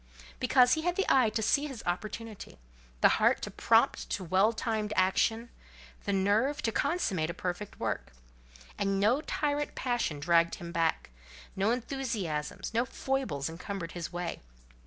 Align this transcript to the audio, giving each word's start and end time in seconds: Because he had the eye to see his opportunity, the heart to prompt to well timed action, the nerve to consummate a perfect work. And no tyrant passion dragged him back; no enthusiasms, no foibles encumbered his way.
Because 0.39 0.73
he 0.73 0.81
had 0.81 0.95
the 0.95 1.05
eye 1.07 1.29
to 1.29 1.43
see 1.43 1.67
his 1.67 1.83
opportunity, 1.85 2.57
the 3.01 3.07
heart 3.21 3.39
to 3.43 3.51
prompt 3.51 4.09
to 4.09 4.23
well 4.23 4.51
timed 4.51 4.93
action, 4.95 5.51
the 6.05 6.11
nerve 6.11 6.63
to 6.63 6.71
consummate 6.71 7.29
a 7.29 7.35
perfect 7.35 7.79
work. 7.79 8.11
And 8.79 8.99
no 8.99 9.21
tyrant 9.21 9.75
passion 9.75 10.19
dragged 10.19 10.55
him 10.55 10.71
back; 10.71 11.11
no 11.55 11.69
enthusiasms, 11.69 12.73
no 12.73 12.83
foibles 12.83 13.47
encumbered 13.47 13.91
his 13.91 14.11
way. 14.11 14.41